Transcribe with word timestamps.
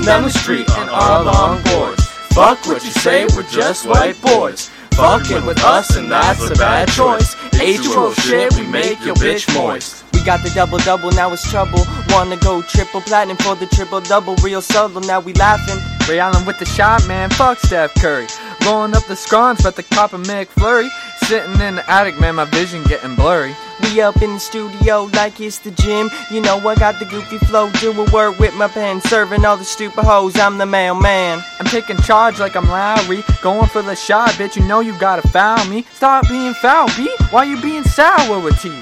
Cruising 0.00 0.06
down 0.06 0.22
the 0.22 0.30
street 0.30 0.70
on 0.78 0.88
our 0.88 1.24
longboards. 1.24 2.00
Fuck 2.32 2.66
what 2.66 2.82
you 2.82 2.90
say, 2.90 3.26
we're 3.36 3.42
just 3.50 3.86
white 3.86 4.20
boys. 4.22 4.70
Fucking 4.92 5.44
with 5.44 5.62
us 5.62 5.94
and 5.96 6.10
that's 6.10 6.48
a 6.48 6.54
bad 6.54 6.88
choice. 6.88 7.34
H2O 7.52 8.14
shit, 8.20 8.54
we 8.54 8.66
make 8.66 9.04
your 9.04 9.14
bitch 9.16 9.52
moist. 9.54 10.04
We 10.14 10.24
got 10.24 10.42
the 10.42 10.50
double 10.50 10.78
double, 10.78 11.10
now 11.10 11.30
it's 11.32 11.48
trouble. 11.50 11.80
Wanna 12.08 12.36
go 12.38 12.62
triple 12.62 13.02
platinum 13.02 13.36
for 13.38 13.54
the 13.56 13.66
triple 13.66 14.00
double. 14.00 14.36
Real 14.36 14.62
subtle, 14.62 15.02
now 15.02 15.20
we 15.20 15.34
laughing. 15.34 15.78
Ray 16.08 16.18
Allen 16.18 16.46
with 16.46 16.58
the 16.58 16.66
shot, 16.66 17.06
man. 17.06 17.28
Fuck 17.30 17.58
Steph 17.58 17.94
Curry. 17.96 18.26
Rolling 18.64 18.94
up 18.94 19.04
the 19.06 19.16
scones, 19.16 19.62
but 19.62 19.76
the 19.76 19.82
cop 19.82 20.12
of 20.12 20.22
McFlurry. 20.22 20.88
Sitting 21.30 21.60
in 21.60 21.76
the 21.76 21.88
attic, 21.88 22.18
man, 22.18 22.34
my 22.34 22.44
vision 22.44 22.82
getting 22.88 23.14
blurry. 23.14 23.54
We 23.84 24.00
up 24.00 24.20
in 24.20 24.34
the 24.34 24.40
studio 24.40 25.04
like 25.14 25.40
it's 25.40 25.60
the 25.60 25.70
gym. 25.70 26.10
You 26.28 26.40
know 26.40 26.56
I 26.56 26.74
got 26.74 26.98
the 26.98 27.04
goofy 27.04 27.38
flow, 27.38 27.70
doing 27.74 28.10
work 28.10 28.40
with 28.40 28.52
my 28.56 28.66
pen, 28.66 29.00
serving 29.00 29.44
all 29.44 29.56
the 29.56 29.62
stupid 29.62 30.04
hoes. 30.04 30.36
I'm 30.36 30.58
the 30.58 30.66
mailman. 30.66 31.40
I'm 31.60 31.66
taking 31.66 31.98
charge 31.98 32.40
like 32.40 32.56
I'm 32.56 32.68
Lowry, 32.68 33.22
going 33.42 33.68
for 33.68 33.80
the 33.80 33.94
shot, 33.94 34.30
bitch. 34.30 34.56
You 34.56 34.66
know 34.66 34.80
you 34.80 34.98
gotta 34.98 35.22
foul 35.28 35.64
me. 35.66 35.84
Stop 35.92 36.28
being 36.28 36.52
foul, 36.54 36.88
B. 36.96 37.08
Why 37.30 37.44
you 37.44 37.62
being 37.62 37.84
sour 37.84 38.40
with 38.40 38.60
T? 38.60 38.76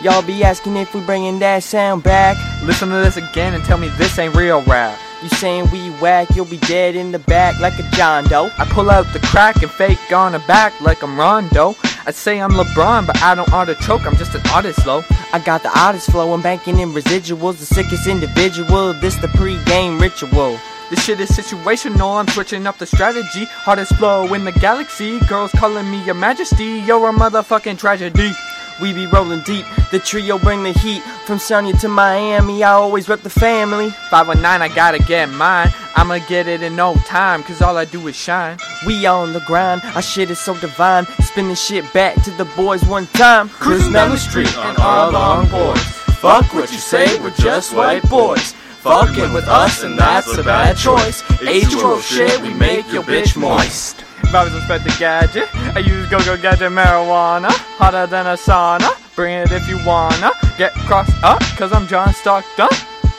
Y'all 0.00 0.22
be 0.22 0.42
asking 0.42 0.78
if 0.78 0.94
we 0.94 1.02
bringing 1.02 1.40
that 1.40 1.62
sound 1.62 2.02
back. 2.04 2.38
Listen 2.62 2.88
to 2.88 2.94
this 2.94 3.18
again 3.18 3.52
and 3.52 3.62
tell 3.64 3.76
me 3.76 3.88
this 3.98 4.18
ain't 4.18 4.34
real 4.34 4.62
rap. 4.62 4.98
You 5.22 5.28
saying 5.28 5.70
we 5.70 5.90
whack, 6.00 6.34
you'll 6.34 6.46
be 6.46 6.58
dead 6.58 6.96
in 6.96 7.12
the 7.12 7.20
back 7.20 7.60
like 7.60 7.78
a 7.78 7.88
John 7.92 8.24
Doe. 8.24 8.50
I 8.58 8.64
pull 8.64 8.90
out 8.90 9.06
the 9.12 9.20
crack 9.20 9.62
and 9.62 9.70
fake 9.70 10.12
on 10.12 10.32
the 10.32 10.40
back 10.40 10.78
like 10.80 11.02
I'm 11.02 11.16
Rondo. 11.16 11.76
I 12.04 12.10
say 12.10 12.40
I'm 12.40 12.50
LeBron, 12.50 13.06
but 13.06 13.22
I 13.22 13.36
don't 13.36 13.52
artichoke, 13.52 14.04
I'm 14.04 14.16
just 14.16 14.34
an 14.34 14.42
artist, 14.52 14.84
though. 14.84 15.04
I 15.32 15.38
got 15.38 15.62
the 15.62 15.70
oddest 15.78 16.10
flow, 16.10 16.32
I'm 16.32 16.42
banking 16.42 16.80
in 16.80 16.90
residuals, 16.90 17.58
the 17.58 17.66
sickest 17.66 18.08
individual. 18.08 18.92
This 18.94 19.14
the 19.14 19.28
pre-game 19.28 20.00
ritual. 20.00 20.58
This 20.90 21.04
shit 21.04 21.20
is 21.20 21.30
situational, 21.30 22.18
I'm 22.18 22.26
switching 22.26 22.66
up 22.66 22.78
the 22.78 22.86
strategy. 22.86 23.44
Hardest 23.44 23.94
flow 23.94 24.34
in 24.34 24.44
the 24.44 24.52
galaxy, 24.52 25.20
girls 25.20 25.52
calling 25.52 25.88
me 25.88 26.04
your 26.04 26.16
majesty. 26.16 26.82
You're 26.84 27.08
a 27.08 27.12
motherfucking 27.12 27.78
tragedy. 27.78 28.32
We 28.80 28.92
be 28.92 29.06
rolling 29.06 29.40
deep, 29.40 29.66
the 29.90 29.98
trio 29.98 30.38
bring 30.38 30.62
the 30.62 30.72
heat. 30.72 31.02
From 31.26 31.38
Sonya 31.38 31.74
to 31.78 31.88
Miami, 31.88 32.64
I 32.64 32.72
always 32.72 33.08
rep 33.08 33.22
the 33.22 33.30
family. 33.30 33.90
519, 34.10 34.62
I 34.62 34.74
gotta 34.74 34.98
get 34.98 35.28
mine. 35.30 35.72
I'ma 35.94 36.18
get 36.26 36.48
it 36.48 36.62
in 36.62 36.74
no 36.74 36.94
time, 37.06 37.42
cause 37.42 37.60
all 37.60 37.76
I 37.76 37.84
do 37.84 38.06
is 38.08 38.16
shine. 38.16 38.58
We 38.86 39.06
on 39.06 39.32
the 39.32 39.40
grind, 39.40 39.82
our 39.94 40.02
shit 40.02 40.30
is 40.30 40.38
so 40.38 40.56
divine. 40.56 41.06
Spinning 41.20 41.54
shit 41.54 41.90
back 41.92 42.22
to 42.24 42.30
the 42.32 42.46
boys 42.56 42.84
one 42.84 43.06
time. 43.08 43.48
Cruising 43.50 43.92
down 43.92 44.10
the 44.10 44.16
street 44.16 44.56
on 44.56 44.76
our 44.76 45.12
longboards. 45.12 46.00
Fuck 46.16 46.54
what 46.54 46.70
you 46.72 46.78
say, 46.78 47.20
we're 47.20 47.30
just 47.30 47.74
white 47.74 48.02
boys. 48.08 48.54
Fucking 48.82 49.32
with 49.32 49.46
us 49.46 49.84
and 49.84 49.96
that's 49.96 50.36
a 50.36 50.42
bad 50.42 50.76
choice. 50.76 51.22
H2O 51.22 52.02
shit, 52.02 52.40
we 52.42 52.52
make 52.52 52.92
your 52.92 53.04
bitch 53.04 53.36
moist. 53.36 54.04
I 54.34 54.42
was 54.42 54.52
Inspector 54.52 54.90
Gadget, 54.98 55.54
I 55.54 55.78
use 55.78 56.10
go-go 56.10 56.36
gadget 56.36 56.72
marijuana. 56.72 57.50
Hotter 57.78 58.08
than 58.08 58.26
a 58.26 58.34
sauna. 58.34 58.90
Bring 59.14 59.34
it 59.34 59.52
if 59.52 59.68
you 59.68 59.78
wanna. 59.86 60.32
Get 60.58 60.72
crossed 60.72 61.14
up, 61.22 61.40
cause 61.56 61.72
I'm 61.72 61.86
John 61.86 62.12
Stockton. 62.12 62.66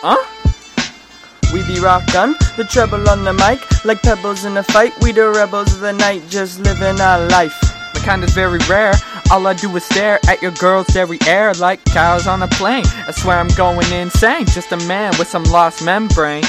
Huh? 0.00 0.22
We 1.52 1.66
be 1.66 1.80
rock 1.80 2.06
gun, 2.12 2.36
the 2.56 2.62
treble 2.62 3.08
on 3.10 3.24
the 3.24 3.32
mic, 3.32 3.58
like 3.84 4.00
pebbles 4.00 4.44
in 4.44 4.56
a 4.58 4.62
fight. 4.62 4.92
We 5.02 5.10
the 5.10 5.28
rebels 5.28 5.74
of 5.74 5.80
the 5.80 5.92
night, 5.92 6.22
just 6.28 6.60
living 6.60 7.00
our 7.00 7.26
life. 7.30 7.58
The 7.94 8.00
kind 8.04 8.22
is 8.22 8.32
very 8.32 8.60
rare. 8.68 8.94
All 9.30 9.46
I 9.46 9.52
do 9.52 9.74
is 9.76 9.84
stare 9.84 10.18
at 10.26 10.40
your 10.40 10.52
girl's 10.52 10.86
derriere 10.86 11.52
like 11.54 11.84
cows 11.84 12.26
on 12.26 12.42
a 12.42 12.48
plane. 12.48 12.86
I 13.06 13.10
swear 13.10 13.38
I'm 13.38 13.48
going 13.48 13.90
insane. 13.92 14.46
Just 14.46 14.72
a 14.72 14.78
man 14.88 15.12
with 15.18 15.28
some 15.28 15.44
lost 15.44 15.84
membrane. 15.84 16.44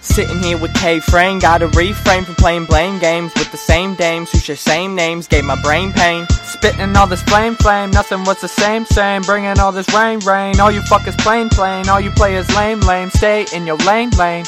Sitting 0.00 0.38
here 0.40 0.56
with 0.56 0.72
K 0.74 1.00
Frame, 1.00 1.40
gotta 1.40 1.66
refrain 1.68 2.24
from 2.24 2.34
playing 2.36 2.64
blame 2.66 2.98
games 2.98 3.32
with 3.34 3.50
the 3.50 3.58
same 3.58 3.94
dames 3.96 4.30
who 4.30 4.38
share 4.38 4.56
same 4.56 4.94
names, 4.94 5.28
gave 5.28 5.44
my 5.44 5.60
brain 5.60 5.92
pain. 5.92 6.26
Spitting 6.28 6.96
all 6.96 7.06
this 7.06 7.22
flame, 7.22 7.54
flame, 7.54 7.90
nothing 7.90 8.24
was 8.24 8.40
the 8.40 8.48
same, 8.48 8.84
same. 8.84 9.22
Bringing 9.22 9.58
all 9.58 9.72
this 9.72 9.92
rain, 9.92 10.20
rain. 10.20 10.58
All 10.60 10.70
you 10.70 10.80
fuckers 10.82 11.18
plain, 11.18 11.48
plain. 11.48 11.88
All 11.88 12.00
you 12.00 12.10
players 12.12 12.48
lame, 12.54 12.80
lame. 12.80 13.10
Stay 13.10 13.44
in 13.52 13.66
your 13.66 13.76
lane, 13.78 14.10
lane. 14.10 14.44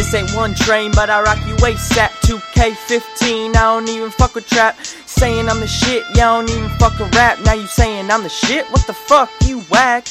This 0.00 0.14
ain't 0.14 0.32
one 0.34 0.54
train, 0.54 0.92
but 0.92 1.10
I 1.10 1.20
rock 1.20 1.36
you 1.46 1.54
ASAP. 1.56 2.08
2K15, 2.24 3.48
I 3.48 3.52
don't 3.52 3.86
even 3.90 4.10
fuck 4.10 4.34
with 4.34 4.46
trap. 4.46 4.78
Saying 5.04 5.46
I'm 5.46 5.60
the 5.60 5.66
shit, 5.66 6.04
y'all 6.16 6.40
don't 6.40 6.48
even 6.48 6.70
fuck 6.78 6.98
a 7.00 7.04
rap. 7.14 7.38
Now 7.44 7.52
you 7.52 7.66
saying 7.66 8.10
I'm 8.10 8.22
the 8.22 8.30
shit? 8.30 8.64
What 8.70 8.86
the 8.86 8.94
fuck, 8.94 9.30
you 9.42 9.60
whack? 9.70 10.06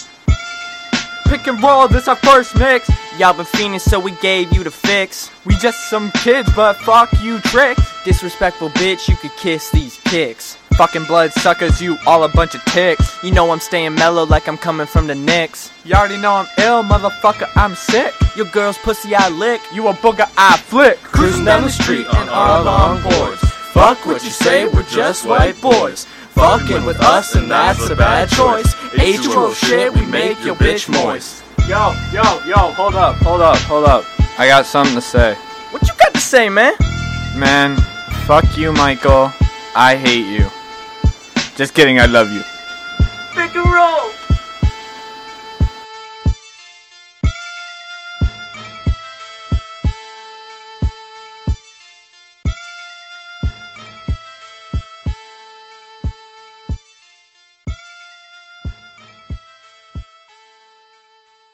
Pick 1.26 1.48
and 1.48 1.62
roll, 1.64 1.88
this 1.88 2.08
our 2.08 2.16
first 2.18 2.56
mix. 2.60 2.88
Y'all 3.18 3.34
been 3.34 3.48
fiending, 3.48 3.82
so 3.82 4.00
we 4.00 4.12
gave 4.22 4.54
you 4.54 4.64
the 4.64 4.70
fix. 4.70 5.32
We 5.44 5.56
just 5.56 5.90
some 5.90 6.12
kids, 6.12 6.48
but 6.56 6.76
fuck 6.76 7.10
you 7.24 7.40
tricks. 7.40 7.82
Disrespectful 8.06 8.70
bitch, 8.70 9.10
you 9.10 9.16
could 9.16 9.36
kiss 9.38 9.72
these 9.72 9.98
kicks. 10.04 10.56
Fucking 10.79 11.03
blood 11.03 11.34
suckers, 11.34 11.81
you 11.81 11.97
all 12.07 12.23
a 12.23 12.29
bunch 12.29 12.56
of 12.56 12.63
ticks. 12.63 13.22
You 13.22 13.31
know 13.31 13.51
I'm 13.51 13.59
staying 13.59 13.95
mellow 13.95 14.25
like 14.25 14.47
I'm 14.47 14.57
coming 14.57 14.88
from 14.88 15.07
the 15.07 15.13
Knicks. 15.13 15.73
You 15.84 15.94
already 15.94 16.16
know 16.16 16.31
I'm 16.31 16.47
ill, 16.57 16.84
motherfucker, 16.84 17.50
I'm 17.57 17.75
sick. 17.75 18.13
Your 18.38 18.45
girl's 18.45 18.78
pussy 18.78 19.13
I 19.13 19.28
lick. 19.28 19.59
You 19.73 19.90
a 19.90 19.94
booger 19.94 20.31
I 20.38 20.56
flick. 20.56 20.97
Cruising 21.00 21.44
down 21.44 21.63
the 21.63 21.69
street 21.69 22.07
on 22.07 22.29
our 22.29 22.63
longboards. 22.63 23.40
Fuck 23.73 24.06
what 24.06 24.23
you 24.23 24.29
say, 24.29 24.69
we're 24.69 24.84
just 24.84 25.25
white 25.25 25.62
boys. 25.62 26.06
Fucking 26.29 26.85
with 26.85 27.01
us 27.01 27.35
and 27.35 27.51
that's 27.51 27.90
a 27.90 27.96
bad 27.97 28.29
choice. 28.29 28.73
H2O 28.94 29.53
shit, 29.56 29.94
we 29.94 30.06
make 30.06 30.41
your 30.46 30.56
bitch 30.56 30.88
moist. 30.88 31.44
Yo, 31.67 31.94
yo, 32.13 32.23
yo, 32.46 32.72
hold 32.72 32.96
up, 32.96 33.17
hold 33.17 33.41
up, 33.41 33.57
hold 33.57 33.84
up. 33.84 34.06
I 34.40 34.47
got 34.47 34.66
something 34.66 34.96
to 34.96 35.01
say. 35.01 35.35
What 35.72 35.81
you 35.81 35.94
got 36.00 36.13
to 36.13 36.22
say, 36.22 36.47
man? 36.47 36.72
Man, 37.35 37.75
fuck 38.25 38.57
you, 38.57 38.72
Michael. 38.72 39.34
I 39.75 39.97
hate 39.97 40.25
you. 40.25 40.50
Just 41.59 41.74
kidding, 41.74 42.00
I 42.00 42.06
love 42.06 42.31
you. 42.31 42.40
Pick 43.34 43.53
and 43.53 43.66
roll. 43.66 44.09